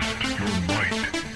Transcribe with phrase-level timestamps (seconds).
[0.00, 1.33] Test your might.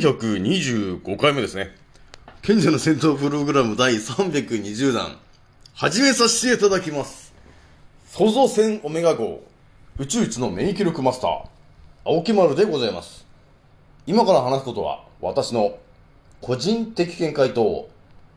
[0.00, 1.76] 425回目ですね。
[2.40, 5.18] 賢者の戦闘プログラム第320弾、
[5.74, 7.34] 始めさせていただきます。
[8.06, 9.42] 創造船オメガ号、
[9.98, 11.30] 宇宙一の免疫力マスター、
[12.06, 13.26] 青木丸でございます。
[14.06, 15.76] 今から話すことは、私の
[16.40, 17.90] 個人的見解と、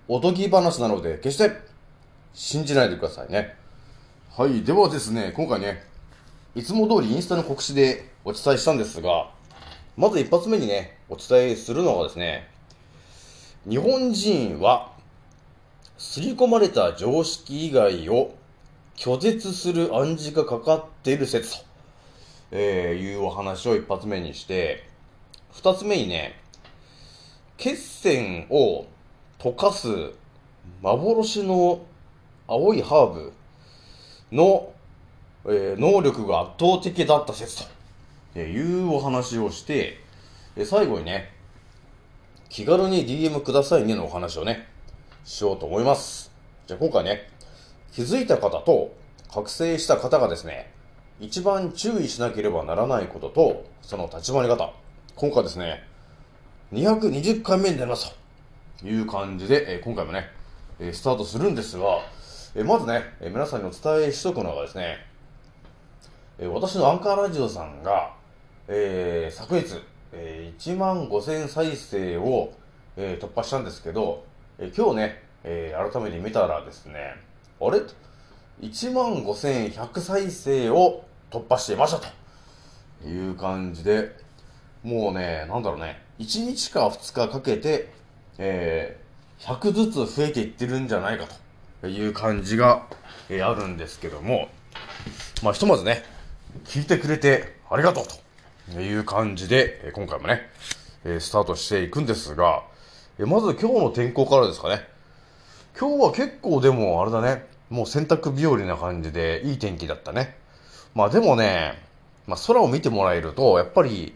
[0.10, 1.52] おとぎ話なので、決して
[2.34, 3.56] 信じないでくださいね。
[4.36, 4.64] はい。
[4.64, 5.82] ではですね、今回ね、
[6.56, 9.32] いつも通りインスタの告知でお伝えしたんですが、
[9.96, 12.50] まず一発目にね、お伝えするのがですね、
[13.70, 14.92] 日本人は、
[16.00, 18.34] 刷り込まれた常識以外を
[18.96, 21.66] 拒絶する暗示がかかっている説と、
[22.52, 24.84] えーいうお話を一発目にして、
[25.52, 26.42] 二つ目にね、
[27.58, 28.88] 血栓を
[29.38, 29.88] 溶かす
[30.82, 31.86] 幻の
[32.48, 33.34] 青いハーブ
[34.32, 34.74] の、
[35.46, 37.73] えー能力が圧倒的だった説と。
[38.36, 40.00] えーいうお話をして、
[40.56, 41.32] え最後にね、
[42.50, 44.68] 気軽に DM くださいねのお話をね、
[45.24, 46.32] しようと思います。
[46.68, 47.30] じゃあ今回ね、
[47.92, 48.96] 気づいた方と
[49.32, 50.72] 覚醒した方がですね、
[51.20, 54.74] 一番注意しなければならないことと、その立ち回り方。
[55.16, 55.84] 今回ですね、
[56.74, 58.16] 220回目になります
[58.80, 60.28] という感じで、え今回もね、
[60.80, 62.00] えスタートするんですが、
[62.56, 64.98] えまずね、え皆さんにお伝えしとくのがですね、
[66.40, 68.14] え私のアンカーラジオさんが、
[68.68, 69.82] えー昨日、
[70.14, 72.54] えー1万5000再生を、
[72.96, 74.24] えー突破したんですけど、
[74.58, 77.16] えー今日ね、えー改めて見たらですね、
[77.60, 77.82] あれ
[78.62, 82.00] ?1 万5100再生を突破していました
[83.02, 84.16] という感じで、
[84.84, 87.92] もうね、なんだろうね、1日か2日かけて、
[88.38, 89.04] えー
[89.40, 91.26] 100ずつ増えていってるんじゃないか
[91.82, 92.88] という感じが、
[93.30, 94.48] えーあるんですけども、
[95.42, 96.04] まあひとまずね、
[96.64, 98.23] 聞いてくれてありがとうと
[98.72, 100.50] いう感じで、今回もね、
[101.20, 102.64] スタートしていくんですが、
[103.20, 104.88] まず今日の天候からですかね。
[105.80, 110.38] 今日は結構でもあれだね、もう洗濯日和な感じでいい天気だったね。
[110.96, 111.82] まあでもね、
[112.28, 114.16] まあ空を見てもらえると、やっぱり、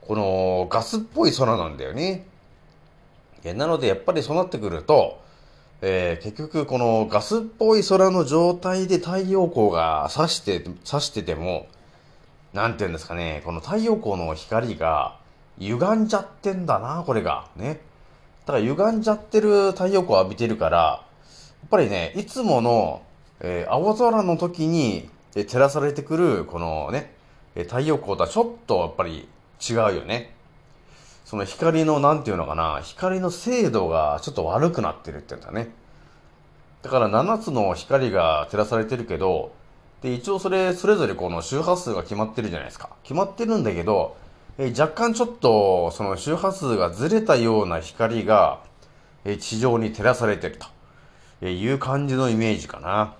[0.00, 2.26] このガスっぽい空なんだよね。
[3.44, 5.22] なのでやっぱりそうなってくると、
[5.82, 11.66] えー結局このガスっぽい空の状態で太陽光が差して、差してても、
[12.54, 15.18] なんて言うんですかね、この太陽光の光が
[15.58, 17.48] 歪んじゃってんだな、これが。
[17.56, 17.80] ね。
[18.46, 21.00] だから歪んじゃってる太陽光を浴びてるから、や
[21.66, 23.02] っぱりね、いつもの、
[23.40, 27.12] えー青空の時に、えー照らされてくる、このね、
[27.56, 29.28] え太陽光とはちょっとやっぱり
[29.60, 30.32] 違うよね。
[31.24, 35.72] その光の、なんていうのかな、光の精度がちょっと悪くなってるって言うんだね。
[36.82, 39.50] だから7つの光が照らされてるけど、
[40.04, 42.90] で、一応それ、それぞれこの周波数が決まってるじゃないですか。
[43.04, 44.18] 決まってるんだけど、
[44.58, 48.60] えー若干ちょっと、その周波数がずれたような光が、
[49.24, 50.66] えー地上に照らされてると
[51.40, 53.14] えいう感じのイメージかな。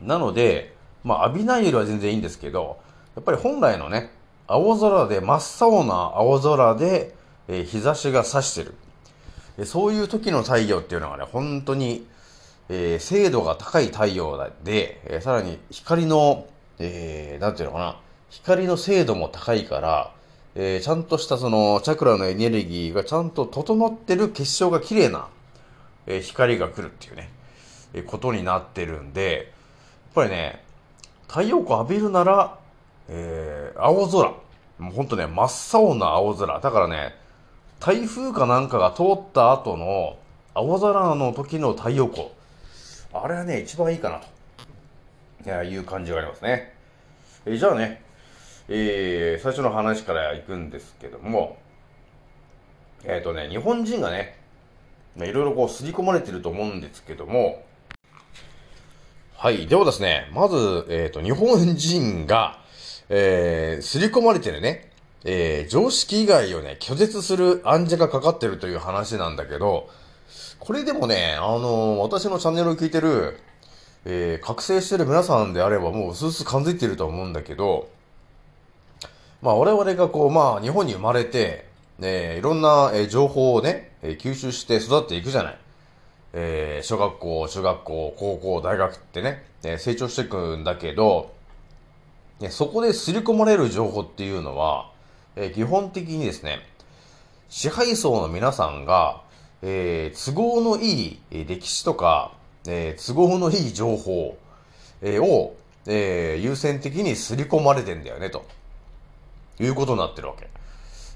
[0.00, 0.74] なので、
[1.04, 2.78] まあ浴びないよりは全然いいんですけど、
[3.14, 4.10] やっぱり本来のね、
[4.46, 7.14] 青空で、真っ青な青空で、
[7.46, 9.66] えー日差しが差してる。
[9.66, 12.06] そういう時の太陽っていうのがね、本当に、
[12.68, 16.46] えー精度が高い太陽で、えーさらに光の、
[16.78, 18.00] えーなんていうのかな、
[18.30, 20.12] 光の精度も高いから、
[20.54, 25.28] えーちゃんとしたそのチャクラのエネルギーがちゃんと整ってる結晶が綺麗な、
[26.06, 27.30] えー光が来るっていうね、
[27.94, 29.52] えーことになってるんで、
[30.06, 30.64] やっぱりね、
[31.26, 32.58] 太陽光浴びるなら、
[33.08, 34.32] えー青空。
[34.78, 36.60] もうほんとね、真っ青な青空。
[36.60, 37.14] だからね、
[37.80, 40.16] 台風かなんかが通った後の
[40.54, 42.28] 青空の時の太陽光。
[43.12, 44.26] あれはね、一番いいかなと。
[45.46, 46.74] いや、いう感じがありますね。
[47.46, 48.02] えーじゃあね、
[48.68, 51.56] えー最初の話から行くんですけども、
[53.04, 54.36] えっ、とね、日本人がね、
[55.16, 57.64] いろいろこう、刷り込まれてると思うんですけども、
[59.36, 59.66] はい。
[59.68, 62.58] ではですね、まず、えっ、と、日本人が、
[63.08, 64.90] えー、刷り込まれてるね、
[65.24, 69.88] えー、常識以外をね、拒絶する暗示がかかってるという話なんだけど、
[70.60, 73.38] これでもね、あの私のチャンネルを聞いてる、
[74.04, 77.88] えー、覚醒してる皆さんであればもう薄々感づいてると思うんだけど、
[79.40, 81.66] まあ我々がこう、まあ日本に生まれて、
[81.98, 85.58] ね、いろんな、えー情報をね、えー吸収して育っていくじゃない。
[86.32, 91.32] えー小学校、中学校、高校、大学ってね、えー成長していくんだけど、
[92.40, 94.90] ね、そこで刷り込まれる情報っていうのは、
[95.36, 96.58] えー基本的にですね、
[97.48, 99.22] 支配層の皆さんが、
[99.62, 102.32] えー都合のいい歴史とか、
[102.66, 104.36] えー都合のいい情報、
[105.02, 105.56] えーを、
[105.86, 108.44] えー優先的に刷り込まれてんだよね、と
[109.60, 110.48] いうことになってるわけ。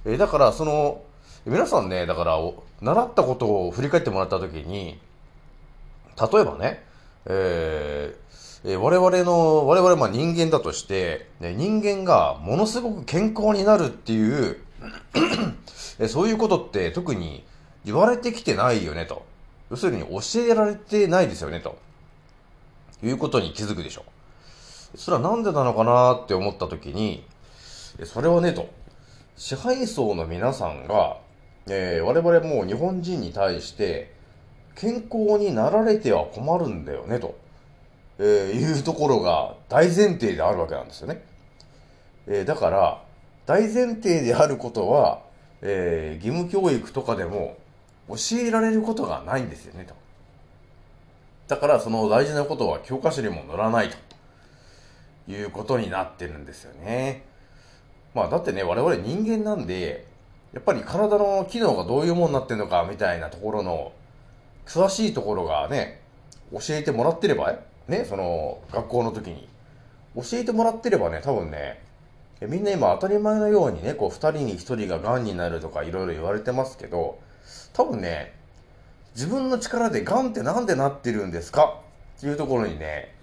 [0.05, 1.03] えーだから、その、
[1.47, 2.39] 皆さんね、だから、
[2.81, 4.99] 習ったことを振り返ってもらったときに、
[6.21, 6.85] 例えばね、
[7.27, 14.57] えーえー我々の、我々まあ人間だとして、ね人間がものすごく健康になるっていう、
[15.99, 17.45] えそういうことって特に
[17.85, 19.25] 言われてきてないよねと。
[19.71, 21.79] 要するに教えられてないですよねと。
[23.03, 24.05] いうことに気づくでしょ
[24.95, 24.99] う。
[24.99, 27.25] それはなんでなのかなって思ったときに、
[28.05, 28.69] それはねと。
[29.37, 31.17] 支配層の皆さんが、
[31.69, 34.13] えー我々もう日本人に対して、
[34.77, 37.35] 健康になられては困るんだよねと。
[38.19, 41.25] えーいうところが大前提であるわけなんですよね。
[42.27, 43.03] えーだから、
[43.47, 45.23] 大前提であることは、
[45.63, 47.57] えー義務教育とかでも
[48.09, 49.95] 教えられることがないんですよね、と。
[51.49, 57.25] だから、その大事なことは教科書にも載らないということになってるんですよね。
[58.15, 60.07] まあ、だってね、我々人間なんで、
[60.53, 63.93] やっぱり体の機能がどういうものになってるのかみたいなところの
[64.67, 66.03] 詳しいところがね、
[66.53, 67.55] 教えてもらってれば、
[67.89, 69.49] ね、その学校の時に。
[70.15, 71.81] 教えてもらってればね、多分ね、
[72.43, 77.19] みんな今当たり前のようにね、こう二人に一人が癌になるとかいろいろ言われてますけど、
[77.73, 78.35] 多分ね、
[79.15, 81.81] 自分の力で癌ってなんでなってるんですか？
[82.19, 83.15] っていうところにね、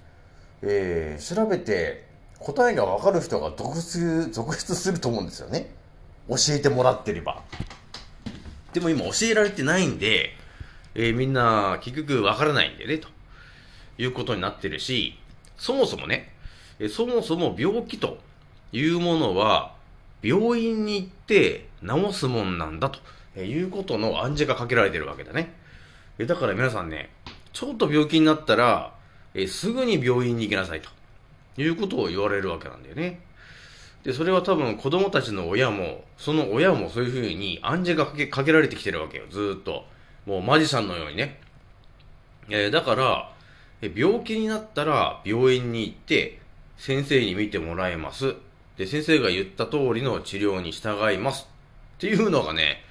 [0.62, 2.08] えー調べて
[2.40, 5.70] 答えがわかる人が続出、続出すると思うんですよね。
[6.30, 7.44] 教えてもらってれば。
[8.74, 10.30] でも今教えられてないんで、
[10.96, 13.08] えーみんな結局わからないんだよね、と
[13.98, 15.20] いうことになってるし、
[15.58, 16.34] そもそもね、
[16.80, 18.18] えそもそも病気と
[18.72, 19.76] いうものは、
[20.22, 23.00] 病院に行って治すもんなんだと
[23.40, 25.54] えいうことの暗示がかけられてるわけだね。
[26.18, 27.10] えだから皆さんね、
[27.54, 28.94] ちょっと病気になったら、
[29.34, 30.90] えすぐに病院に行きなさいと
[31.62, 33.22] いうことを言われるわけなんだよね。
[34.04, 39.86] で、それは多分子供たちの親も、その親もそういうふうに暗示がかけかけられてきてるわけよ、ずっと。
[40.26, 41.40] もうマジシャンのようにね。
[42.50, 43.32] えーだから、
[43.82, 46.40] え病気になったら病院に行って、
[46.78, 48.36] 先生に見てもらえます。
[48.78, 51.48] で、先生が言った通りの治療に従います。
[51.98, 52.84] っていうのがね、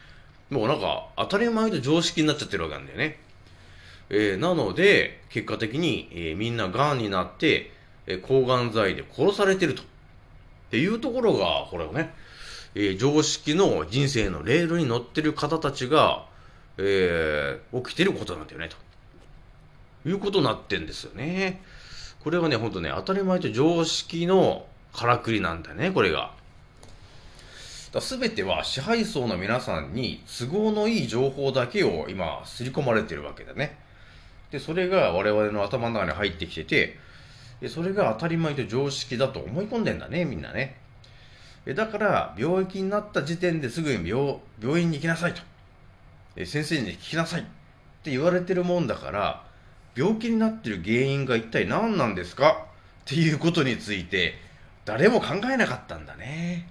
[0.51, 3.19] もうなんか当たり前と常識になっちゃってるわけなんだよね。
[4.11, 7.71] えーなので、結果的に、えーみんな癌になって、
[8.07, 9.83] えー抗がん剤で殺されてると。
[9.83, 9.85] っ
[10.71, 12.15] ていうところが、これをね、
[12.75, 16.25] えー常識の人生のレールに乗ってる方たちが、
[16.79, 21.61] えー起きてることなんだよね、ということになってんですよね。
[22.21, 26.33] これはね、ほんとね、当たり前と常識のからくりなんだね、これが。
[28.01, 33.79] すべては支配層の皆さんに都合のいい情報だけを今、刷り込まれてるわけだね。
[34.51, 36.99] で、それが我々の頭の中に入ってきてて、
[37.61, 40.77] でそれが当たり前と常識だと思い込んでんだね、みんなね。
[41.67, 45.43] だから、病気になった時点ですぐに病病院に行きなさいと。
[46.47, 47.45] 先生に聞きなさいっ
[48.03, 49.45] て言われてるもんだから、
[49.97, 52.67] 病気になってる原因が一体何なんですか
[53.03, 54.35] っていうことについて、
[54.85, 56.69] 誰も考えなかったんだね。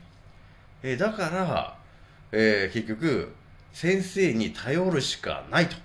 [0.84, 1.77] えだから、
[2.31, 3.34] えー結局、
[3.74, 5.75] 先生に頼るしかないと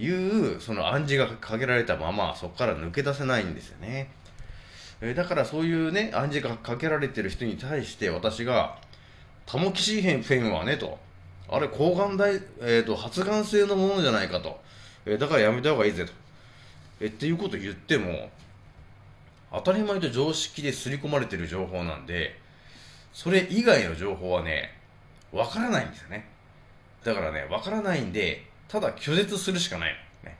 [0.00, 4.10] いう、その暗示がかけられたまま、そこから抜け出せないんですよね。
[5.00, 8.78] えーだからそういうね、暗示がかけられてる人に対して私が、
[9.46, 10.98] タモキシフェンはね、と。
[11.48, 14.60] あれ、抗がん剤、えっ、と、発がん性のものじゃないかと。
[15.06, 16.12] えーだからやめた方がいいぜと。
[17.00, 18.30] えっていうこと言っても、
[19.52, 22.38] 当たり前と常識で刷り込まれてる情報なんで、
[23.18, 24.70] それ以外の情報はね、
[25.32, 26.28] わからないんですよね。
[27.02, 30.30] だからね、わからないんで、ただ拒絶するしかないの。
[30.30, 30.38] ね。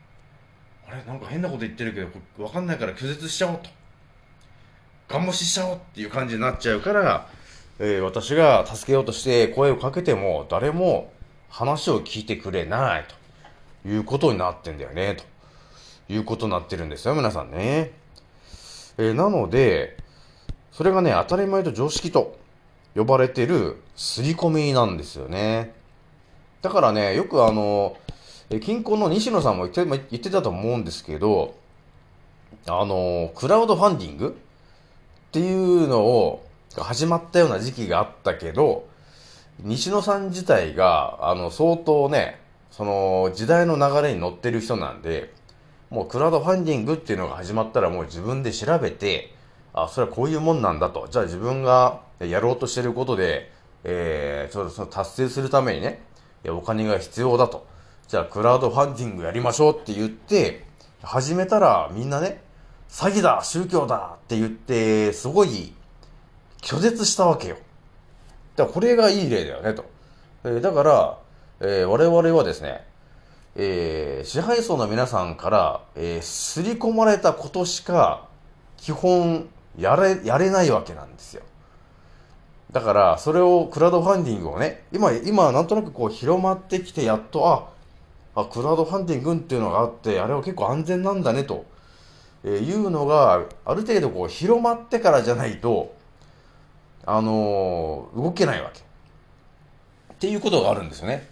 [0.89, 3.69] あれなんか変なこと言ってるけどわかんないから拒絶しちゃおうと
[5.09, 7.29] ガン無視しちゃおうっていう感じになっちゃうから、
[7.81, 11.13] えー私が助けようとして声をかけても誰も
[11.49, 13.05] 話を聞いてくれない
[13.83, 15.17] ということになってんだよね
[16.07, 17.91] ということになってるんですよ皆さんね、
[18.99, 19.97] えーなので
[20.71, 22.39] それがね当たり前と常識と
[22.95, 25.75] 呼ばれてる刷り込みなんですよね。
[26.63, 27.97] だからねよくあの
[28.61, 31.55] 近郊の西野さんも言って言ってたと思うんですけど
[32.67, 34.37] あのクラウドファンディング
[35.29, 38.89] っていうのを始まったような時期があったけど
[39.61, 42.41] 西野さん自体があの相当ね
[42.71, 45.33] その時代の流れに乗ってる人なんで
[45.91, 49.35] もうクラウドファンディングっていうのが始まったらもう自分で調べて
[49.83, 51.09] あそれはこういうもんなんだと。
[51.11, 53.51] じゃあ自分がやろうとしてることで、
[53.85, 56.03] えー、ちょその達成するためにね
[56.49, 57.67] お金が必要だと。
[58.09, 60.65] じゃあクラウドファンディングやりましょうって言って
[61.03, 62.43] 始めたらみんなね
[62.89, 65.75] 詐欺だ宗教だって言ってすごい
[66.63, 67.57] 拒絶したわけよ。
[68.57, 69.85] だからこれがいい例だよねと、
[70.45, 71.19] えーだから、
[71.61, 72.85] えー我々はですね
[73.55, 78.27] えー支配層の皆さんから、えー、刷り込まれたことしか
[78.79, 81.43] 基本やれ、やれないわけなんですよ。
[82.73, 87.69] だから、それをクラウドファンディングをね、今、今なんとなくこう広まってきて、やっと、あ、
[88.41, 91.65] あ、クラウドファンディングっていうのがあって、あれは結構安全なんだね、と、
[92.45, 95.95] えーいうのが、ある程度こう広まってからじゃないと、
[97.07, 98.81] あのー動けないわけ。
[98.81, 101.29] っていうことがあるんですよね。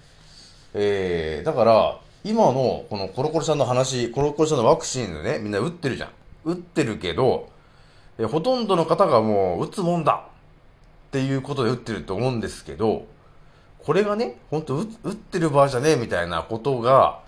[0.72, 6.10] えー、だから、今のこのコロコロちゃんの話、コロコロちゃんのワクチンでね、みんな打ってるじゃん。
[6.44, 7.48] 打ってるけど、
[8.18, 10.26] えほとんどの方がもう打つもんだ
[11.08, 13.06] っていうことで打ってると思うんですけど、
[13.78, 17.20] これがね、本当打打ってる場合じゃねえみたいなことが、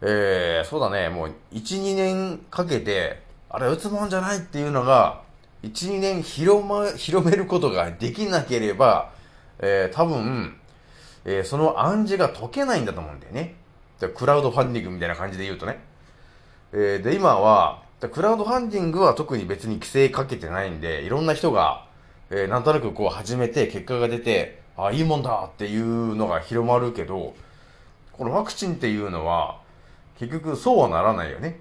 [0.00, 5.22] えー、そうだね、もう1、2年かけて、あれ打つもんじゃないっていうのが、
[5.62, 9.10] 1、2年広ま、広めることができなければ、
[9.58, 10.56] えー、多分、
[11.24, 13.56] えーその暗示が解けないんだと思うんだよね。
[14.14, 15.80] クラウドファンディングみたいな感じで言うとね。
[16.72, 21.86] えーで、今は、でクラウドファンディングは特に別に規制かけてないんで、いろんな人が、
[22.30, 27.34] えーなんとなくこう始めて結果が出て、あ、いいもんだっていうのが広まるけど、
[28.12, 29.60] このワクチンっていうのは、
[30.20, 31.58] 結局そうはならないよね。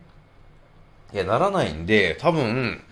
[1.13, 2.83] いや、ならないんで、多分、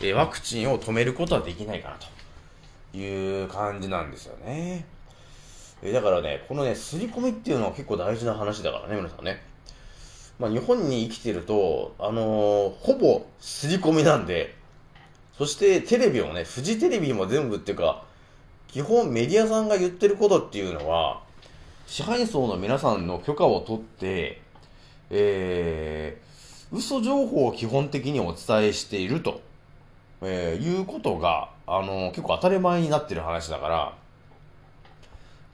[0.00, 4.86] えーワクチンを止めることはできないかなという感じなんですよね。
[5.82, 9.42] えーだからね、このね、刷り込みっていうのは結構大事な話だからね、皆さんね。
[10.38, 14.54] まあ、日本に生きてると、あのーほぼ刷り込みなんで、
[15.38, 18.04] そしてテレビもね、フジテレビも全部っていうか、
[18.68, 21.22] 基本メディアさんが言ってることっていうのは、
[21.86, 24.40] 支配層の皆さんの許可を取って、
[25.10, 29.40] えー、嘘情報を基本的にお伝えしていると、
[30.22, 33.94] えーいうことが、あのー結構当たり前になってる話だから、だか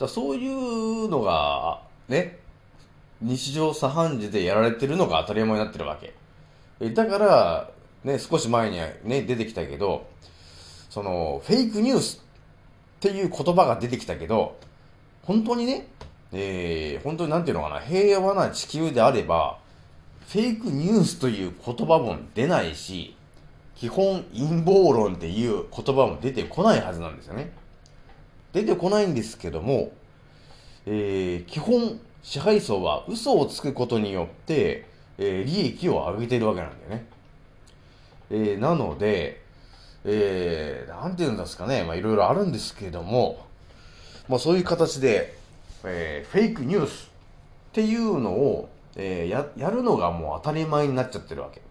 [0.00, 2.38] らそういうのが、ね、
[3.22, 6.14] 日常茶飯事でやられてるのが当たり前になってるわけ。
[6.90, 7.70] だから、
[8.04, 10.08] ね、少し前にね、出てきたけど、
[10.88, 14.56] その、フェイクニュースっていう言葉が出てきたけど、
[15.22, 15.86] 本当にね、
[16.32, 19.58] えー、本当になんていうのかな、平和な地球であれば、
[20.28, 23.16] フェイクニュースという言葉も出ないし、
[23.76, 27.52] 基本陰謀論っていう言葉も出てこないはずなんですよね。
[28.52, 29.92] 出てこないんですけども、
[30.86, 34.86] えー基本支配層は嘘をつくことによって、
[35.18, 37.06] えー利益を上げているわけなんだよね。
[38.30, 39.42] えーなので、
[40.04, 43.44] えーなんて言うんですかね、まあいろいろあるんですけれども、
[44.28, 45.36] まあそういう形で、
[45.84, 51.62] えーフェイクニュースっていうのを、えーや、やるのがもう当たり前になっちゃってるわけ。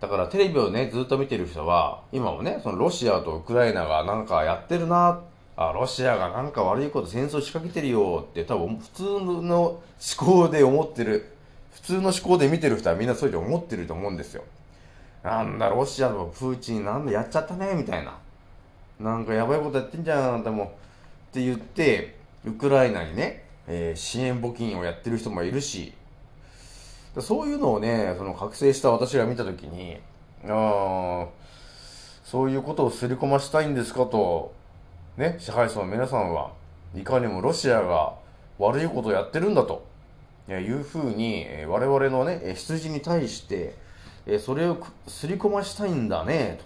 [0.00, 5.20] だからテレビをね、ずっと見てる人は、今もね、そのロシアとウクライナがなんかやってるな、
[5.68, 9.82] あ、ロシアがなんか悪いこと戦争仕掛けてるよって多分普通の思
[10.16, 11.34] 考で思ってる、
[11.74, 14.42] 普通の思考で見てる人はみんなそういうふうに思ってると思うんですよ。
[15.22, 18.16] なんだ、ロシアとプーチンなんだやっちゃったね、みたいな。
[18.98, 20.64] なんかやばいことやってんじゃん、あんたも。
[20.64, 20.68] っ
[21.34, 25.92] て言って、ウクライナにね、えー支援募金をやってる人もいるし、
[27.18, 29.98] そういうのをね、その覚醒した私が見たときに、
[30.48, 31.26] ああ、
[32.24, 34.58] そういうことをすり込ましたいんですかと、
[35.16, 36.52] ね、支配層の皆さんは
[36.94, 38.14] いかにもロシアが
[38.58, 39.84] 悪いことをやってるんだと
[40.48, 43.74] いうふうに、我々のね、羊に対して、
[44.38, 46.60] それをすり込ましたいんだね、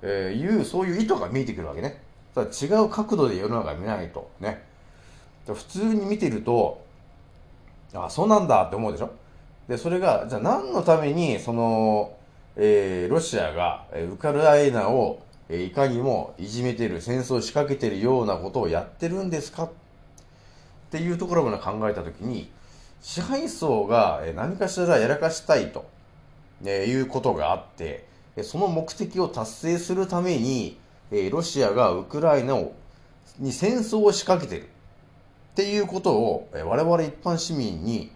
[0.00, 2.02] と、いう、そういう意図が見えてくるわけね。
[2.34, 4.30] ただ違う角度で世の中見ないと。
[4.40, 4.64] ね。
[5.46, 6.82] 普通に見てると、
[7.94, 9.10] あ、そうなんだって思うでしょ
[9.68, 12.16] で、それが、じゃあ何のために、その、
[12.56, 15.20] えーロシアが、えウクライナを、
[15.60, 19.64] いかにもいじめてる、戦争を仕掛けてるようなことをやってるんですか？
[19.64, 19.70] っ
[20.90, 22.50] ていうところまで考えたときに、
[23.00, 25.84] 支配層が何かしらやらかしたいと、
[26.64, 28.06] えーいうことがあって、
[28.42, 30.78] その目的を達成するために、
[31.10, 32.72] えーロシアがウクライナを
[33.38, 34.68] に戦争を仕掛けてる。
[35.52, 38.12] っていうことを、えー我々一般市民に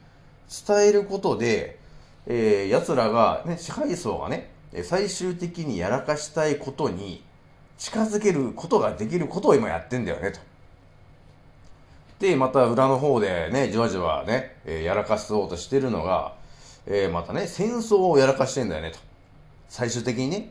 [0.66, 1.78] 伝えることで、
[2.26, 4.50] えー、奴らが、ね、支配層がね、
[4.84, 7.24] 最終的にやらかしたいことに
[7.78, 10.40] 近づけることができることを今やってんだよね、と。
[12.18, 16.34] で、また裏の方でね、じわじわね、えーやらかそうとしてるのが、
[16.86, 18.98] えーまたね、戦争をやらかしてんだよね、と。
[19.68, 20.50] 最終的にね。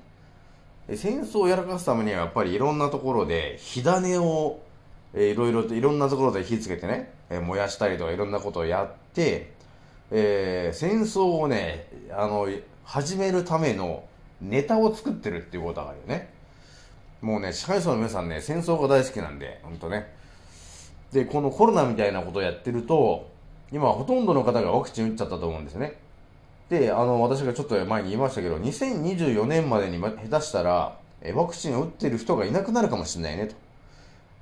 [0.93, 4.59] 戦争をやらかすためにはやっぱりいろんなところで火種を、
[5.15, 9.51] えーいろいろといろんなところで火つけてね、えー燃やしたりとかいろんなことをやって、
[10.11, 12.47] えー戦争をね、あの、
[12.83, 14.03] 始めるための
[14.39, 16.34] ネタを作ってるっていうことがあるよね。
[17.25, 20.13] もうね、支配層の皆さんね、戦争が大好きなんで、ほんとね。
[21.11, 23.31] で、このコロナみたいなことをやってると、
[23.71, 25.97] 今ほとんどの方がワクチン打っちゃったと思うんですね。
[26.69, 30.99] で、あの、私がちょっと前に言いましたけど、2024年までに下手したら、
[31.33, 33.47] ワクチンを打ってる人がいなくなるかもしれないね、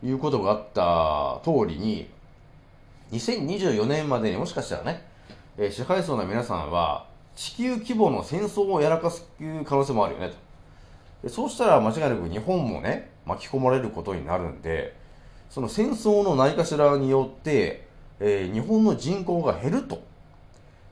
[0.01, 2.09] ということがあった通りに、
[3.13, 5.07] 2024年までにもしかしたらね、
[5.57, 7.05] え支配層の皆さんは、
[7.37, 9.25] 地球規模の戦争をやらかす
[9.63, 10.35] 可能性もあるよね、と。
[11.27, 14.95] そうしたら間違いなく日本もね、巻き込まれることになるんで、
[15.49, 17.87] その戦争の何かしらによって、
[18.19, 20.01] えー日本の人口が減ると、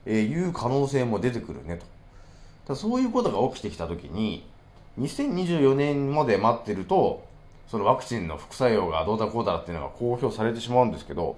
[0.05, 2.73] えいう可能性も出てくるねと。
[2.73, 4.45] だそういうことが起きてきたときに、
[4.99, 7.25] 2024年まで待ってると、
[7.67, 11.37] そのワクチンの副作用がどうだこうだっていうのが公表されてしまうんですけど、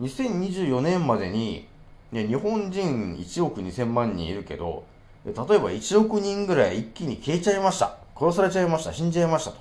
[0.00, 1.66] 2024年までに、
[2.12, 4.84] ね、日本人1億2000万人いるけど、
[5.24, 8.05] 例えば1億人ぐらい一気に消えちゃいました。
[8.18, 8.92] 殺されちゃいました。
[8.92, 9.58] 死んじゃいましたと。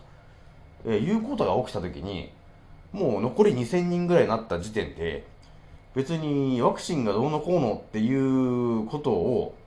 [0.85, 2.31] えーいうことが起きたときに、
[2.93, 5.25] もう残り2000人ぐらいになった時点で、
[5.95, 9.57] 別にワクチンがどうのこうのっていうことを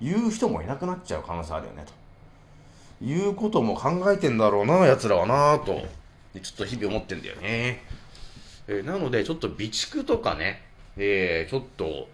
[0.00, 1.84] 言う人もいなくなっちゃう可能性あるよね、
[2.98, 5.82] ということも考えてんだろうな、奴らはな、と、
[6.40, 7.82] ちょっと日々思ってんだよね。
[8.66, 10.62] えーなので、ちょっと備蓄とかね、
[10.96, 12.08] えーちょっと、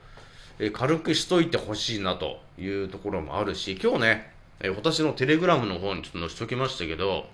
[0.58, 7.26] え軽くしといてほしいなというところもあるし、今日ね、えー私のテレグラムの方にちょっと載せときましたけど、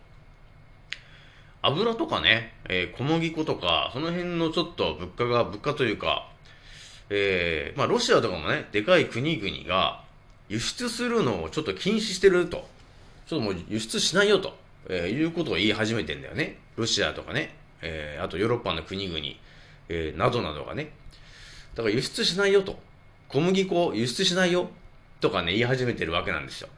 [1.63, 6.29] 油とかね、えー小麦粉とか、その辺のちょっと物価が、物価というか、
[7.11, 10.03] えーまあロシアとかもね、でかい国々が
[10.49, 12.69] 輸出するのをちょっと禁止してると。
[13.27, 14.57] ちょっともう輸出しないよと、
[14.89, 16.59] えーいうことを言い始めてんだよね。
[16.77, 19.21] ロシアとかね、えーあとヨーロッパの国々、
[19.89, 20.91] えーなどなどがね。
[21.75, 22.79] だから輸出しないよと。
[23.29, 24.71] 小麦粉輸出しないよ
[25.21, 26.69] とかね、言い始めてるわけなんですよ。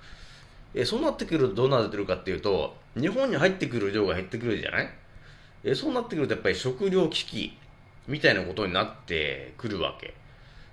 [0.75, 4.89] えそうなってくるとどうなってるかっていうと、日本に入ってくる量が減ってくるじゃない？
[5.65, 7.59] えそうなってくるとやっぱり食料危機
[8.09, 10.15] みたいなことになってくるわけ。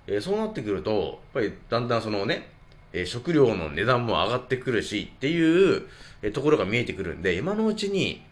[0.08, 2.50] えそうなってくると、やっぱりだんだんそのね、
[2.94, 5.88] え食料の値段も上がってくるしっていう、
[6.22, 8.24] えところが見えてくるんで、今のうちに、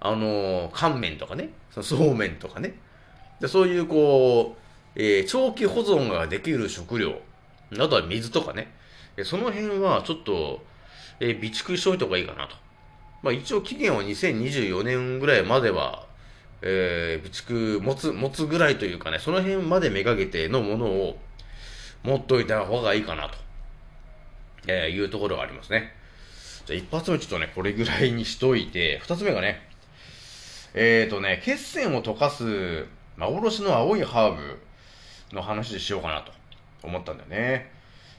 [0.00, 2.74] あのー乾麺とかね、そのそうめんとかね、
[3.40, 4.60] でそういうこう、
[4.96, 7.20] えー長期保存ができる食料、
[7.74, 8.72] あとは水とかね、
[9.22, 10.64] その辺はちょっと、
[11.20, 12.56] えー備蓄しといた方がいいかなと。
[13.22, 16.06] まあ一応期限は2024年ぐらいまでは、
[16.62, 21.18] えー備蓄持つ、持つぐらいというかね、その辺までめがけてのものを
[22.02, 23.36] 持っといた方がいいかなと、
[24.66, 25.92] えーいうところがありますね。
[26.66, 29.68] じゃあ一発目ちょっとね、これぐらいにしといて、二つ目がね、
[30.72, 34.58] えーとね、血栓を溶かす幻の青いハーブ
[35.32, 36.32] の話でしようかなと
[36.82, 37.70] 思ったんだよね。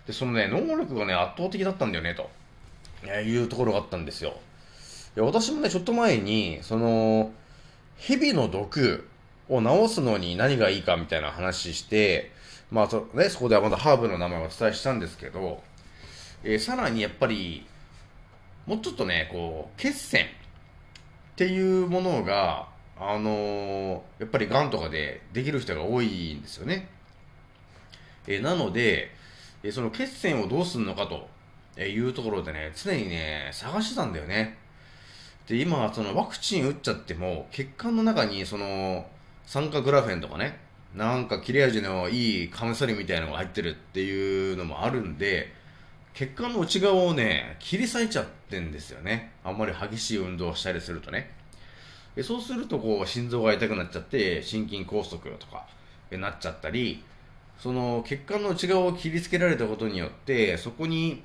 [0.06, 2.30] で、そのね、能力がね、圧倒的だったんだよね、と、
[3.04, 4.36] えいうところがあったんですよ。
[5.16, 7.32] で私もね、ちょっと前に、その、
[7.98, 9.08] 蛇の毒
[9.50, 12.32] を治すのに何がいいかみたいな話して、
[12.72, 15.62] まあそ,、ね、そこではまだハーブの名前をお伝えしたんですけど、
[16.44, 17.66] えーさらにやっぱり、
[18.66, 20.28] もうちょっとね、こう、血栓っ
[21.36, 26.88] ていうものが、あのーやっぱり癌とかでできる人が多いんですよね。
[28.28, 29.12] えーなので、
[29.64, 31.28] えその血栓をどうするのかと
[31.76, 34.58] えーいうところでね、常にね、探してたんだよね。
[35.48, 39.06] で、今、そのワクチン打っちゃっても、血管の中にその、
[39.46, 40.60] 酸化グラフェンとかね、
[40.96, 45.54] なんか切れ味のいいカムサリみたいなのが入ってるっていうのもあるんで、
[46.14, 49.32] 血管の内側をね、切り裂いちゃってんですよね。
[49.44, 51.32] あんまり激しい運動をしたりするとね。
[52.16, 55.66] でそうすると、こう、心臓が痛くなっちゃって、心筋梗塞とか、
[56.18, 57.04] なっちゃったり
[57.60, 61.24] その血管の内側を切りつけられたことによってそこに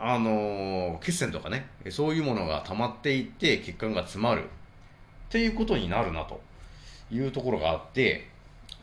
[0.00, 4.44] あの血栓とかねそういうものが溜まっていって血管が詰まる。
[4.44, 6.40] っていうことになるなと。
[7.12, 8.28] いうところがあって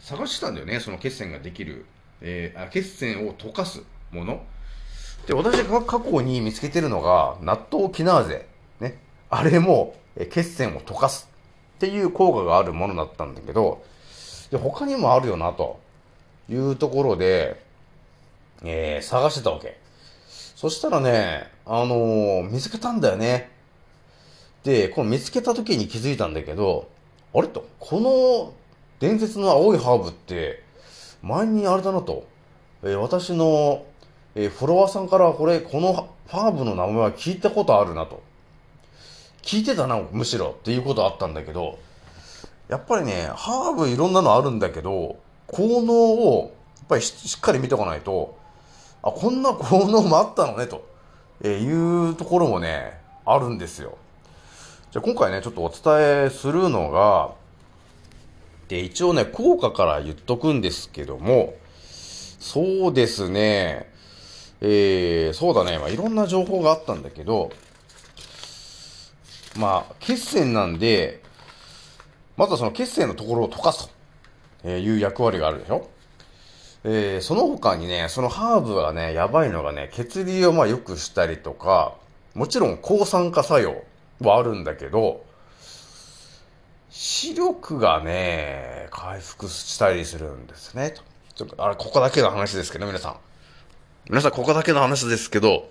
[0.01, 1.85] 探してたんだよねその血栓ができる、
[2.19, 4.43] えー血栓を溶かすもの。
[5.25, 8.47] で私が過去に見つけてるのが納豆キナーゼ。
[8.79, 8.99] ね。
[9.29, 11.29] あれもえ血栓を溶かす。
[11.77, 13.83] っていう効果があるものだったんだけど
[14.51, 15.79] で他にもあるよなと。
[16.49, 17.61] いうところで、
[18.63, 19.77] えー探してたわけ。
[20.57, 23.51] そしたらね、あのー見つけたんだよね。
[24.63, 26.89] で、この見つけた時に気づいたんだけど、
[27.31, 27.47] あれ？
[27.47, 28.53] と、この
[28.99, 30.63] 伝説の青いハーブって、
[31.21, 32.25] 前にあれだなと、
[32.81, 33.85] えー私の、
[34.33, 35.93] えーフォロワーさんからこれ、この
[36.27, 38.23] ハーブの名前は聞いたことあるなと。
[39.43, 41.77] 聞いてたな、むしろっていうことあったんだけど、
[42.67, 48.35] やっぱりね、ハーブいろんなのあるんだけど、効能をやっぱりししっかり見ておかないと、
[49.03, 50.87] あ、こんな効能もあったのね、と。
[51.43, 53.97] えいうところもね、あるんですよ。
[54.91, 57.31] じゃあ今回ね、ちょっとお伝えするのが、
[58.67, 61.53] で、一応ね、効果から言っとくんですけども、
[62.39, 63.91] そうですね、
[64.61, 67.51] えー、そうだね、まあ、いろんな情報があったんだけど、
[69.57, 71.21] まあ、血栓なんで、
[72.35, 73.89] まずはその血栓のところを溶かす
[74.63, 75.89] という役割があるでしょ。
[76.83, 81.95] えーその他にね、そのハーブがね、やばいのがね、血流をまあ良くしたりとか、
[82.33, 83.83] もちろん抗酸化作用
[84.21, 85.25] はあるんだけど、
[86.89, 90.95] 視力がね、回復したりするんですね。
[91.35, 93.17] ちょっと、あれ、ここだけの話ですけど、皆さん。
[94.09, 95.69] 皆さん、ここだけの話ですけど、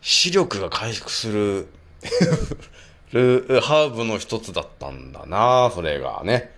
[0.00, 1.68] 視力が回復する
[3.12, 6.53] ハーブの一つだったんだなそれがね。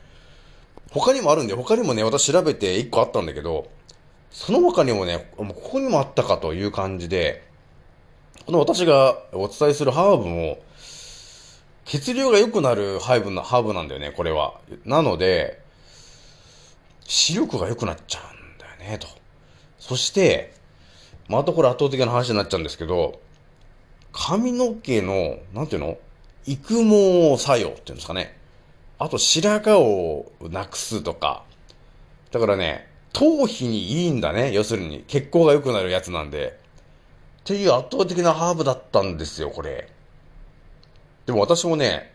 [0.91, 3.69] 他にもあるんで、他にもね、私調べて一個あったんだけど、
[4.31, 7.47] その他にもね、ここにもあったかという感じで、
[8.47, 10.59] この私がお伝えするハーブも、
[11.85, 14.61] 血流が良くなるハーブな、ハーブなんだよね、これは。
[14.85, 15.61] なので、
[17.05, 19.09] 視力が良くなっちゃうんだよね、と。
[19.79, 20.53] そして、
[21.29, 23.21] またこれ圧倒的な話になっちゃうんですけど、
[24.13, 25.99] 髪の毛の、なんていうの
[26.47, 28.37] 育毛作用っていうんですかね。
[28.99, 31.45] あと白髪をなくすとか。
[32.31, 34.53] だからね、頭皮にいいんだね。
[34.53, 36.59] 要するに血行が良くなるやつなんで。
[37.41, 39.89] っていう圧倒的なハーブだったんですよ、これ。
[41.27, 42.13] でも私もね、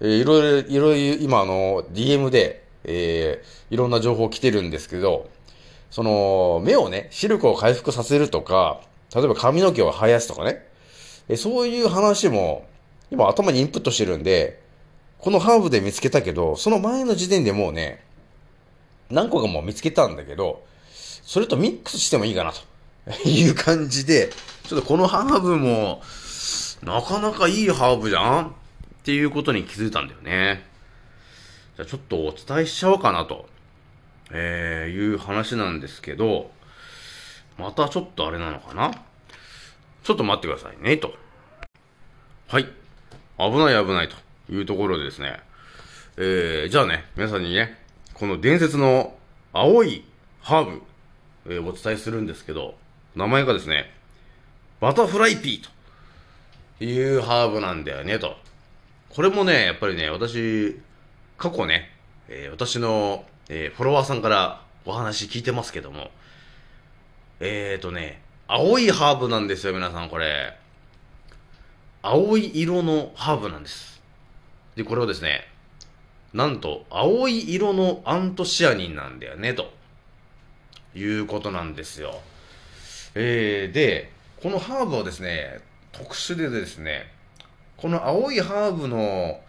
[0.00, 5.28] えーいろいろ、いろいろ今あの、DM で、えーいろんな情報来てるんですけど、
[5.90, 8.80] その、目をね、視力を回復させるとか、
[9.14, 10.66] 例えば髪の毛を生やすとかね、
[11.28, 12.66] えそういう話も、
[13.10, 14.60] 今頭にインプットしてるんで、
[15.20, 18.02] このハーブで見つけたけど、その前の時点でもうね、
[19.10, 24.30] 何個かもう見つけたんだけど、それとミックスしてもいいかなという感じで、
[24.64, 26.00] ちょっとこのハーブも、
[26.82, 28.46] なかなかいいハーブじゃん？
[28.46, 28.52] っ
[29.02, 30.66] ていうことに気づいたんだよね。
[31.76, 33.46] じゃあちょっとお伝えしちゃおうかなと、
[34.30, 36.50] えー、いう話なんですけど、
[37.58, 38.90] またちょっとあれなのかな？
[40.02, 41.14] ちょっと待ってくださいね、と。
[42.48, 42.64] はい。
[43.38, 44.16] 危ない危ないと
[44.50, 45.40] いうところでですね。
[46.16, 47.78] えー、じゃあね、皆さんにね、
[48.14, 49.16] この伝説の
[49.52, 50.04] 青い
[50.40, 50.82] ハーブ、
[51.46, 52.74] えーお伝えするんですけど、
[53.14, 53.92] 名前がですね、
[54.80, 58.36] バタフライピーというハーブなんだよね、と。
[59.08, 60.78] これもね、やっぱりね、私、
[61.38, 61.90] 過去ね、
[62.28, 66.10] えー私の、えーフォロワーさんからお話聞いてますけども、
[67.38, 70.56] えーとね、青いハーブなんですよ、皆さん、これ。
[72.02, 73.89] 青い色のハーブなんです。
[74.76, 75.46] で、これをですね、
[76.32, 79.72] なんと、青い色のアントシアニンなんだよね、と
[80.94, 82.20] いうことなんですよ。
[83.14, 85.60] えー、で、このハーブはですね、
[85.92, 87.12] 特殊でですね、
[87.76, 89.40] この青いハーブの、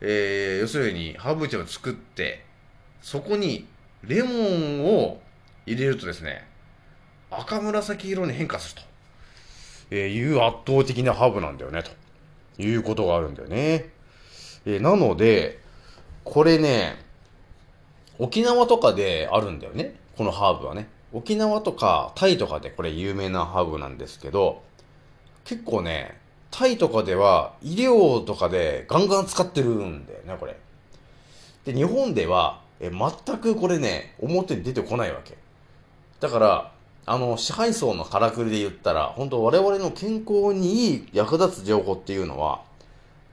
[0.00, 2.44] えー、要するにハーブティーを作って、
[3.00, 3.66] そこに
[4.02, 5.20] レモンを
[5.64, 6.46] 入れるとですね、
[7.30, 8.88] 赤紫色に変化すると、
[9.90, 11.82] えいう圧倒的なハーブなんだよね、
[12.56, 13.95] ということがあるんだよね。
[14.66, 15.60] えなので、
[16.24, 16.96] これね、
[18.18, 19.94] 沖縄とかであるんだよね。
[20.16, 20.88] このハーブはね。
[21.12, 24.62] 沖縄とかタイとかでこれ有名なハーブなんですけど、
[25.44, 26.18] 結構ね、
[26.50, 30.58] タイとかでは医療とかでガンガン使ってるんだよね、これ。
[31.64, 35.36] で、日本ではえ全くこれね、表に出てこないわけ。
[36.20, 36.72] だから、
[37.06, 42.62] あの、支配層のからくりで言ったら、本当我々の健康にいい役立つ情報っていうのは、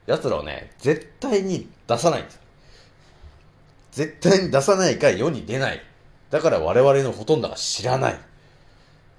[0.06, 2.40] 奴らはね、絶対に出さないんです。
[3.92, 5.80] 絶対に出さないか世に出ない
[6.30, 8.18] だから我々のほとんどが知らない。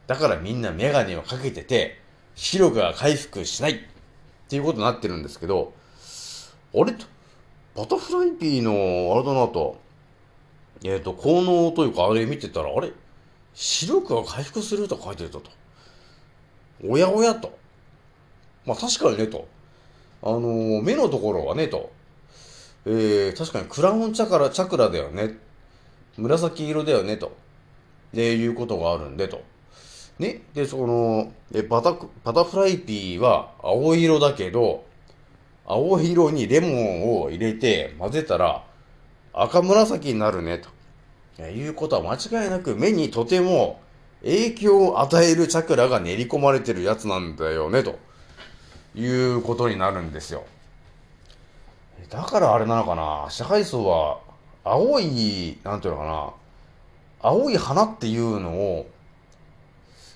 [0.08, 2.00] だからみんなメガネをかけてて、
[2.36, 3.78] 視力が回復しないっ
[4.50, 5.74] ていうことになってるんですけど、
[6.74, 6.92] あれ？
[6.92, 7.06] と、
[7.76, 9.80] バタフライピーの、あれだなと、
[10.84, 12.92] えっ、と、効能というかあれ見てたら、あれ？
[13.54, 15.44] 視力が回復すると書いてたと。
[16.86, 17.58] おやおやと。
[18.66, 19.48] まあ確かにねと。
[20.26, 21.92] あのー目のところはねと。
[22.88, 25.38] えー、確かにクラウンチャクラ、チャクラだよね。
[26.18, 27.36] 紫色だよねと。
[28.14, 29.42] で、いうことがあるんでと。
[30.20, 30.42] ね。
[30.54, 34.84] で、その、えバタ、バタフライピーは青色だけど、
[35.66, 38.64] 青色にレモンを入れて混ぜたら
[39.34, 40.70] 赤紫になるねと。
[41.44, 43.82] いうことは間違いなく目にとても
[44.24, 48.00] 影響を与えるチャクラが練り込まれてるやつなんだよねと
[48.96, 50.44] いうことになるんですよ。
[52.10, 54.20] だからあれなのかな支配層は
[54.64, 56.34] 青い、なんていうのかな
[57.22, 58.88] 青い花っていうのを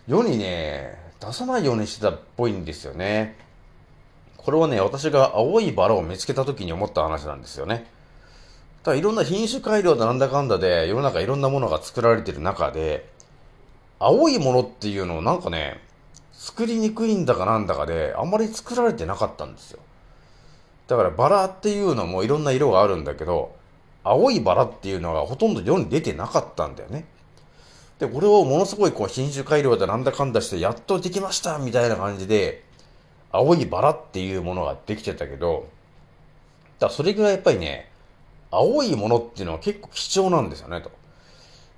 [0.08, 3.36] 世にね、出さないようにしてたっぽいんですよね。
[4.38, 7.86] これはね、私が青いバラを見つけた時に思った話なんですよね。
[8.84, 13.08] ただいろんな品種改良だなんだかんだで世の中いろんなものが作られてる中で、
[14.00, 15.82] 青いものっていうのをなんかね、
[16.40, 19.80] 作りにくいんだかなんだかで、あんまり作られてなかったんですよ。
[20.88, 23.54] だからバラっていうのもいろんな色があるんだけど、
[24.06, 27.06] 青いバラっていうのがほとんど世に出てなかったんだよね。
[28.00, 32.64] で、これをものすごいこう品種改良だなんだかんだしてやっとできましたみたいな感じで、
[33.34, 35.68] 青いバラっていうものができてたけど、
[36.80, 37.92] だそれぐらいやっぱりね、
[38.50, 40.90] 青いものっていうのは結構貴重なんですよね、と。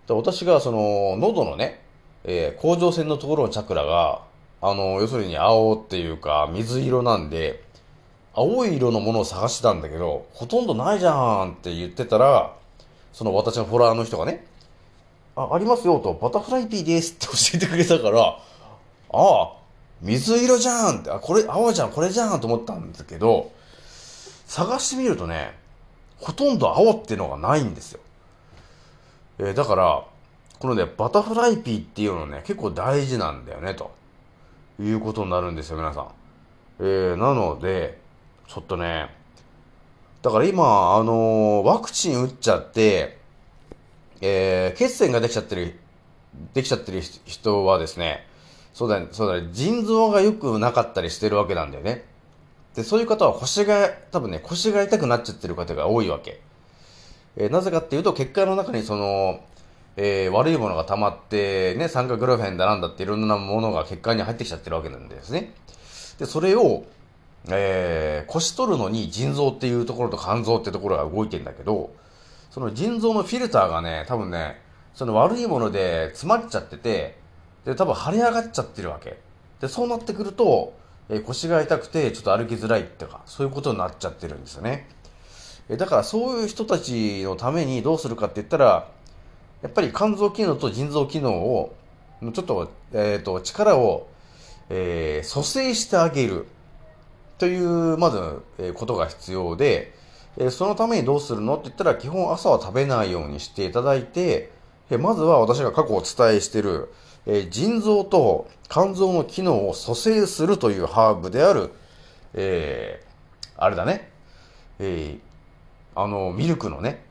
[0.08, 1.82] で私がその、喉のね、
[2.24, 4.30] えー、甲状腺のところのチャクラが、
[4.62, 7.64] あの、要するに青っていうか水色なんで、
[8.34, 12.56] 青い色のものを探してたんだけど、ほとんどないじゃんって言ってたら、
[13.12, 14.46] その私のフォロワーの人がね、
[15.36, 18.40] あ、ありますよと、バタフライピーですって教えてくれたから、あ
[19.14, 19.52] あ、
[20.02, 23.52] 水色じゃんって、あ、これ、青じゃん、これじゃんと思ったんですけど、
[24.46, 25.58] 探してみるとね、
[26.18, 28.00] ほとんど青っていうのがないんですよ。
[29.40, 30.06] えーだから、
[30.60, 33.92] このね、バタフライピーっていうのね、結構大事なんだよね、と
[34.82, 36.12] いうことになるんですよ、皆さん。
[36.80, 38.00] えー、なので、
[38.48, 39.10] ちょっとね、
[40.22, 43.20] だから今、あのーワクチン打っちゃって、
[44.22, 45.80] えー、血栓ができちゃってる、
[46.54, 48.28] できちゃってる人はですね、
[48.74, 52.06] そうだね、そうだね、腎臓が良くなかったりしてるわけなんだよね。
[52.76, 56.42] で、そういう方は腰が、多分ね、腰が痛くなっちゃってる方が多いわけ。
[57.38, 59.42] えーなぜかっていうと、血管の中にその、
[59.98, 65.54] えー悪いものが溜まって、ね、酸化グラフェンだなんだっていろんなものが血管に入ってきちゃってるわけなんですね。
[66.20, 66.84] で、それを、
[67.50, 71.94] えー、腰取るのに腎臓っていうところと肝臓ってところが動いてんだけど、
[72.52, 74.62] その腎臓のフィルターがね、多分ね、
[74.94, 77.18] その悪いもので詰まっちゃってて、
[77.66, 79.18] で、多分腫れ上がっちゃってるわけ。
[79.60, 80.74] で、そうなってくると、
[81.10, 84.88] えー腰が痛くてちょっと歩きづらいってか、そういうことになっちゃってるんですよね。
[85.70, 88.88] えーだからそういう人たちのためにどうするかって言ったら、
[89.62, 91.76] やっぱり肝臓機能と腎臓機能を、
[92.34, 94.08] ちょっと、えっ、と、力を、
[94.70, 96.48] えー蘇生してあげる。
[97.38, 99.94] という、まず、えーことが必要で、
[100.38, 104.52] えーそのためにどうするのって言ったら、基本朝は食べないようにしていただいて、
[104.90, 106.92] えーまずは私が過去お伝えしている、
[107.26, 111.72] えー腎臓と肝臓の機能を蘇生するというハーブである、
[112.34, 113.12] えー
[113.58, 114.12] あれだね、
[114.80, 115.20] えー
[115.94, 117.04] あの、ミルクのね、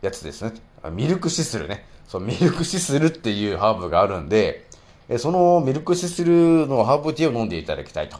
[0.00, 0.52] やつですね。
[0.90, 1.86] ミルクシスルね。
[2.08, 4.66] そう、ミルクシスルっていうハーブがあるんで、
[5.08, 8.18] えそのミルクシスルのハーブティーを飲んでいただきたいと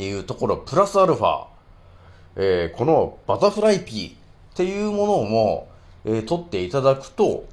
[0.00, 1.46] いうところ、プラスアルファ、
[2.36, 4.14] えーこのバタフライピーっ
[4.54, 5.68] ていうものも、
[6.04, 7.44] えー取っていただくと、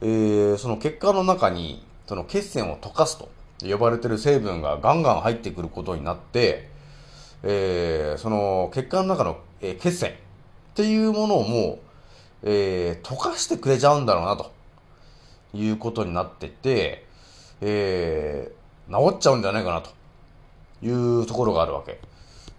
[0.00, 3.28] えーその血管の中に、その血栓を溶かすと
[3.60, 6.68] 呼ばれてる成分がガンガン入ってくることになって、
[7.42, 10.14] えーその血管の中の、えー血栓っ
[10.74, 11.87] ていうものをもう、
[12.42, 14.52] えー溶かしてくれちゃうんだろうなと
[15.54, 17.04] いうことになってて、
[17.60, 18.58] えー
[18.90, 19.90] 治っちゃうんじゃないかなと
[20.82, 22.00] いうところがあるわけ。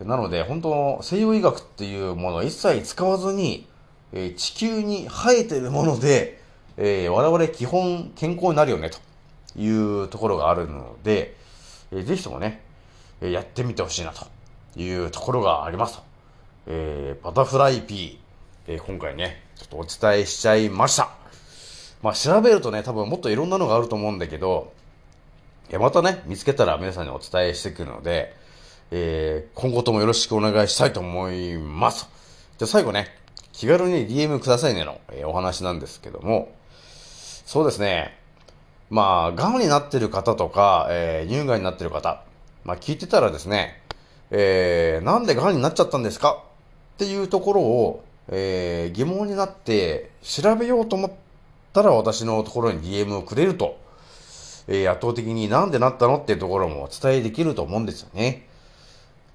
[0.03, 3.67] なので、本当西洋医学っていうものを一切使わずに、
[4.13, 6.39] えー地球に生えてるもので、
[6.77, 8.99] えー我々基本健康になるよねと
[9.59, 9.67] い
[10.03, 11.35] うところがあるので、
[11.91, 12.61] えーぜひともね、
[13.21, 14.27] えーやってみてほしいなと
[14.79, 16.03] いうところがありますと。
[16.67, 21.10] えーバタフライピー、えー今回ね、ちょっとお伝えしちゃいました。
[22.02, 24.72] まあ調べるとね、多分もっといろんなのがあると思うんだけど、
[25.69, 28.36] えまたね、見つけたら皆さんにお伝えしてくるので、
[28.91, 32.10] えー今後ともよろしくお願いしたいと思います。
[32.58, 33.08] じゃあ最後ね、
[33.52, 36.52] 気軽に DM くださいねの、えーお話なんですけども、
[37.45, 38.17] そうですね。
[38.89, 42.24] まあ、癌になってる方とか、えー乳がんになってる方、
[42.63, 43.82] まあ聞いてたらですね、
[44.32, 46.43] えーなんで癌になっちゃったんですか
[46.95, 51.11] っていうところを、えー疑問になって調べようと思っ
[51.73, 53.77] たら私のところに DM をくれると、
[54.67, 58.47] えー圧倒的になんでなったのっていうところもお伝えできると思うんですよね。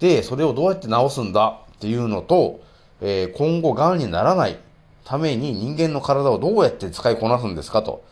[0.00, 2.60] で、それをどうやって治すんだっていうのと、
[3.00, 4.58] えー今後癌にならない
[5.04, 8.04] ために人間の体をどうやって使いこなすんですかと、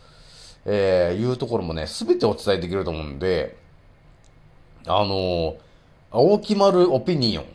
[0.65, 3.57] えいうところもね、すべてお伝えできると思うんで、
[4.85, 5.55] あのー
[6.15, 7.45] 青木丸オピニオン、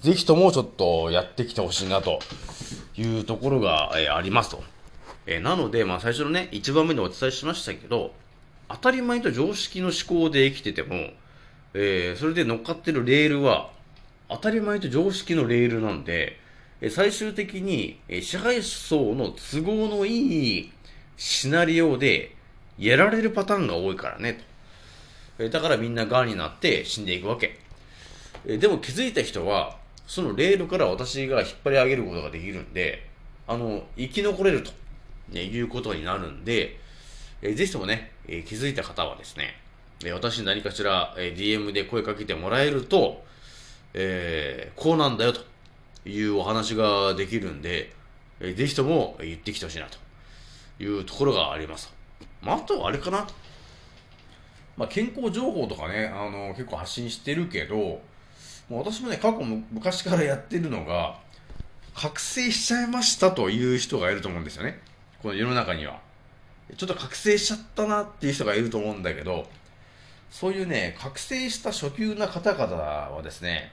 [0.00, 2.18] ぜひともちょっとやってきてほしいなと
[2.98, 4.62] いうところが、えありますと。
[5.26, 8.12] えなので、まあ最初のね、一番目でお伝えしましたけど、
[8.68, 11.10] 当たり前と常識の思考で生きてても、
[11.74, 13.70] えーそれで乗っかってるレールは、
[14.28, 16.38] 当たり前と常識のレールなんで、
[16.80, 20.72] え最終的に、えー支配層の都合のいい
[21.16, 22.34] シナリオで
[22.78, 24.34] やられるパターンが多いからね、
[25.38, 25.44] と。
[25.44, 27.58] えだからみんな癌になって死んでいくわけ。
[28.46, 33.08] えでも気づいた人は、そのレールから私が引っ張り上げることができるんで、
[33.46, 34.70] あの、生き残れると、
[35.30, 36.78] ね、いうことになるんで、
[37.42, 39.54] えーぜひともね、えー気づいた方はですね、
[40.04, 43.24] えー私に何かしら、えー DM で声かけてもらえると、
[43.94, 45.40] えーこうなんだよと
[46.08, 47.92] いうお話ができるんで、
[48.40, 49.98] えーぜひとも言ってきてほしいなと
[50.82, 51.92] いうところがあります。
[52.42, 53.26] まあ、あとはあれかな。
[54.76, 58.00] まあ、健康情報とかね、あの、結構発信してるけど、
[58.68, 61.18] もう私もね、過去む昔からやってるのが、
[61.94, 64.80] 覚醒しちゃいましたという人がいると思うんですよね。
[65.22, 66.00] この世の中には。
[66.76, 69.46] ちょっと覚醒しちゃったなっていう人がいると思うんだけど、
[70.30, 73.72] そういうね、覚醒した初級な方々はですね、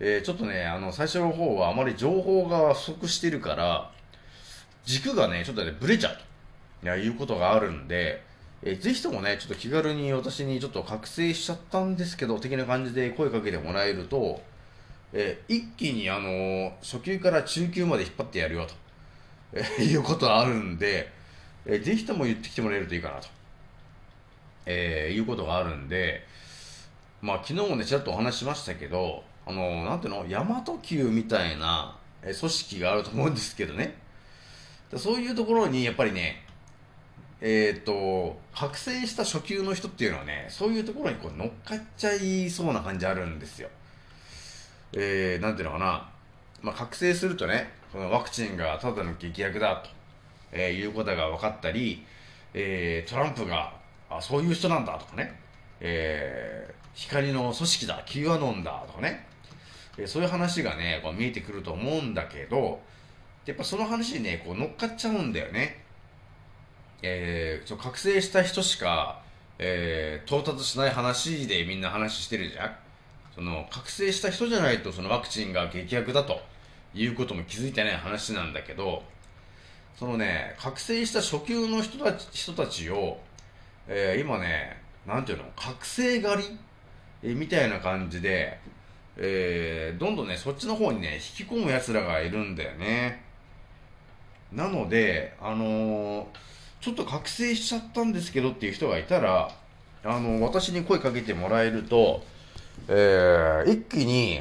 [0.00, 3.90] えーちょっとね、あの、最初の方はあまり情報が不足してるから、
[4.84, 6.22] 軸がね、ちょっとね、ブレちゃうと
[6.84, 8.22] いやいうことがあるんで、
[8.62, 14.40] えーぜひともね、ちょっと気軽に私にちょっと覚醒しちゃったんですけど、的な感じで声かけてもらえると、
[15.12, 18.74] えー一気にあのー初級から中級まで引っ張ってやるよと、
[19.52, 21.10] えーいうことあるんで、
[21.66, 23.28] えーぜひとも言ってきてもらえるといいかなと、
[24.66, 26.26] えーいうことがあるんで、
[27.22, 33.96] まあ昨日もね、ちらっとお話しましたけど、あのーなんていうの、大和級みたいな、え組織があると思うんですけどね、
[34.96, 36.44] そういうところにやっぱりね、
[37.40, 43.68] えっ、と、覚醒した初級の人っていうのはね、そういうところにこう乗っかっちゃいそうな感じあるんですよ。
[44.92, 46.08] えー、なんていうのかな、
[46.62, 49.90] まあ、覚醒するとね、このワクチンがただの劇薬だと、
[50.50, 52.04] えーいうことが分かったり、
[52.54, 53.72] えートランプが、
[54.10, 55.38] あ、そういう人なんだとかね、
[55.80, 59.24] えー光の組織だ、Q アノンだとかね、
[59.96, 62.80] えーそういう話がね、こう見えてくると思うんだけど、
[63.46, 65.84] やっぱその話にね、こう乗っかっちゃうんだよね。
[67.02, 69.20] えー、そう覚醒した人しか、
[69.58, 72.76] えー到達しない話でみんな話してるじゃん。
[73.34, 76.40] その覚醒した人じゃないとそのワクチンが劇薬だと
[76.92, 79.04] いうことも気づいてない話なんだけど
[79.96, 83.20] そのね覚醒した初級の人たち人たちを、
[83.86, 86.58] えー今ねなんていうの覚醒狩り、
[87.22, 88.58] えーみたいな感じで、
[89.16, 93.22] えーどんどんねそっちの方にね引き込む奴らがいるんだよね。
[94.52, 96.26] なのであのー
[96.80, 99.50] ちょっと覚醒しちゃったんですけどっていう人がいたら、
[100.04, 102.22] あの、私に声かけてもらえると、
[102.88, 104.40] えー一気に、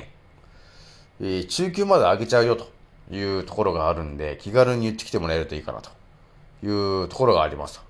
[1.19, 2.69] えー中級まで上げちゃうよと
[3.13, 5.89] いうところがあるんで、気軽に言ってきてもらえるといいかなと
[6.63, 7.81] いうところがあります。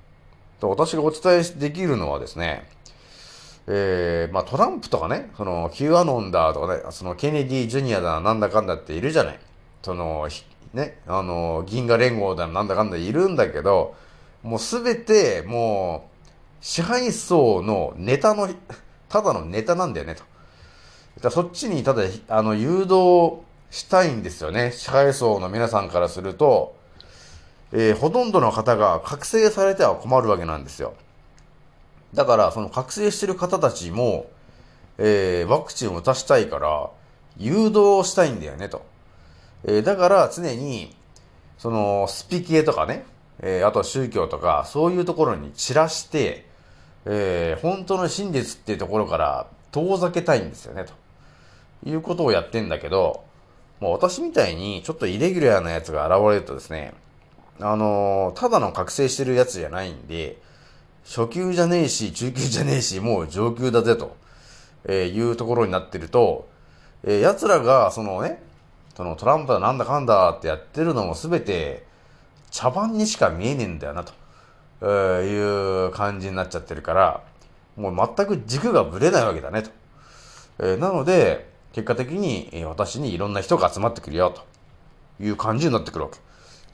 [0.62, 2.70] で私がお伝えできるのはですね、
[3.68, 9.40] えーまあトランプとかね、その Q アノンだとかね、そのケネディ・ジュニアだなんだかんだっているじゃない。
[9.84, 10.30] その、
[10.74, 13.96] ね、あの、銀河連合だなんだかんだいるんだけど、
[14.44, 16.18] もうすべて、もう、
[16.62, 18.50] 支配層のネタの、
[19.10, 20.16] ただのネタなんだよね、
[21.22, 21.30] と。
[21.30, 23.40] そっちにただ、あの、誘導
[23.72, 24.72] したいんですよね。
[24.72, 26.76] 支配層の皆さんからすると、
[27.74, 30.94] えーほとんどの方が覚醒されては困るわけなんですよ。
[32.14, 34.28] だから、その覚醒してる方たちも、
[34.98, 36.90] えーワクチンを打たしたいから、
[37.38, 38.86] 誘導したいんだよね、と。
[39.66, 40.96] えーだから、常に、
[41.58, 43.06] その、スピ系とかね、
[43.42, 46.46] えーあとは宗教とか、そういうところに散らして、
[47.06, 50.94] えー本当の真実っていうところから遠ざけたいんですよね、と。
[51.88, 53.24] いうことをやってんだけど、
[53.80, 56.94] もう私みたいにちょっとイレギュラーなやつが現れるとですね、
[57.60, 60.38] あのーただの覚醒してるやつじゃないんで、
[61.06, 64.16] 初級じゃねえし、中級じゃねえし、もう上級だぜと、
[64.86, 66.48] えーいうところになってると、
[67.04, 68.42] えー奴らが、そのね、
[68.96, 71.86] そのトランプだなんだかんだってやってるのもすべて
[72.58, 77.24] 茶番にしか見えねえんだよな、という感じになっちゃってるから、
[77.76, 79.70] もう全く軸がぶれないわけだねと。
[80.58, 84.44] えーなので、結果的に、私にいろんな人が集まってくるよと
[85.24, 86.18] いう感じになってくるわけ。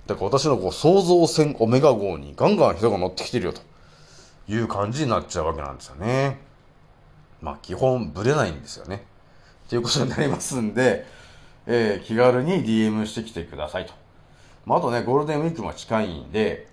[0.08, 3.62] だから私のこう創造船オメガ号にガンガン人が乗ってきてるよと
[4.48, 6.40] いう感じになっちゃうわけなんですよね。
[7.42, 9.04] まあ基本ぶれないんですよね。
[9.68, 11.06] ということになりますんで、
[11.68, 14.03] えー気軽に DM してきてくださいと。
[14.66, 16.68] まあ、あとね、ゴールデンウィークも近いんで、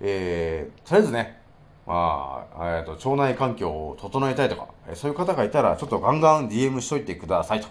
[0.00, 1.40] えー、とりあえずね、
[1.86, 7.68] まあ、えっと、腸内環境を整えたいとか、そういう方がいたら、ちょっとガンガン DM しといてくださいと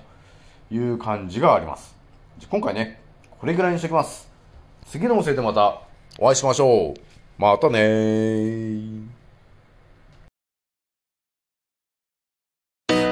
[0.74, 1.96] いう感じがあります。
[2.50, 3.02] 今回ね、
[3.40, 4.28] これぐらいにしておきます。
[4.88, 5.82] 次の音声でまた
[6.20, 7.02] お会いしましょう。
[7.38, 9.24] またねー。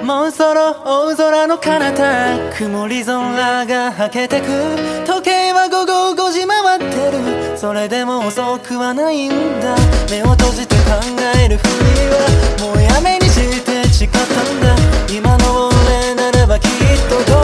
[0.06, 4.46] もうそろ大空の彼方曇り空がはけてく
[5.06, 6.11] 時計は午後
[7.10, 7.58] る。
[7.58, 9.32] それでも遅くはないん
[9.62, 9.76] だ。
[10.10, 10.82] 目を閉じて考
[11.44, 11.70] えるふり
[12.10, 14.26] はもうやめにして誓ったん
[14.62, 14.76] だ。
[15.10, 16.70] 今の俺ならばきっ
[17.10, 17.41] とどう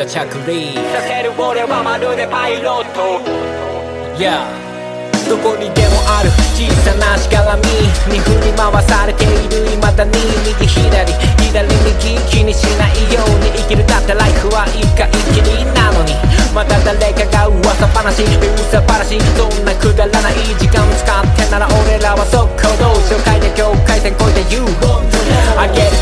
[0.00, 3.20] ざ着陸させる俺はまるでパイロット
[4.16, 4.48] Yeah.
[5.28, 6.28] どこにでもある。
[6.56, 7.64] 小さなしがらみ
[8.12, 10.12] に振り回されている未だに
[10.44, 11.12] 右左。
[11.40, 13.86] 左右気にしないように生きる。
[13.86, 16.12] だってライフは一回きりなのに。
[16.52, 18.24] また誰かが噂話。
[18.24, 19.20] 噂話。
[19.36, 24.64] そんなくだらない時間使ってなら俺らは速攻動紹介で境界線越えて You
[25.56, 25.96] あげる